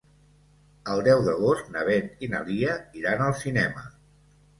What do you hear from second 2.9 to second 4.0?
iran al cinema.